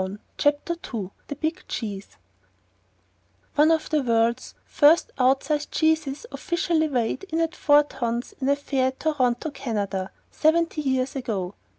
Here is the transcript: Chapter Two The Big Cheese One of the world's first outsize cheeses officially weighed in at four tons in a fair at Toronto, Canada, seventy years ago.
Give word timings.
Chapter 0.35 0.73
Two 0.77 1.11
The 1.27 1.35
Big 1.35 1.63
Cheese 1.67 2.17
One 3.53 3.69
of 3.69 3.91
the 3.91 4.01
world's 4.01 4.55
first 4.65 5.11
outsize 5.19 5.67
cheeses 5.67 6.25
officially 6.31 6.89
weighed 6.89 7.25
in 7.25 7.39
at 7.39 7.55
four 7.55 7.83
tons 7.83 8.33
in 8.41 8.49
a 8.49 8.55
fair 8.55 8.87
at 8.87 8.99
Toronto, 8.99 9.51
Canada, 9.51 10.09
seventy 10.31 10.81
years 10.81 11.15
ago. 11.15 11.53